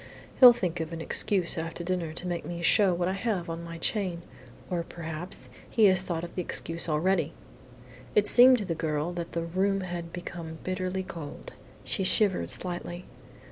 "He'll 0.39 0.51
think 0.51 0.79
of 0.79 0.91
an 0.93 0.99
excuse 0.99 1.59
after 1.59 1.83
dinner 1.83 2.11
to 2.11 2.25
make 2.25 2.43
me 2.43 2.63
show 2.63 2.91
what 2.91 3.07
I 3.07 3.13
have 3.13 3.51
on 3.51 3.63
my 3.63 3.77
chain, 3.77 4.23
or 4.67 4.81
perhaps 4.81 5.51
he 5.69 5.85
has 5.85 6.01
thought 6.01 6.23
of 6.23 6.33
the 6.33 6.41
excuse 6.41 6.89
already!" 6.89 7.33
It 8.15 8.25
seemed 8.27 8.57
to 8.57 8.65
the 8.65 8.73
girl 8.73 9.13
that 9.13 9.33
the 9.33 9.43
room 9.43 9.81
had 9.81 10.11
become 10.11 10.57
bitterly 10.63 11.03
cold. 11.03 11.53
She 11.83 12.03
shivered 12.03 12.49
slightly. 12.49 13.05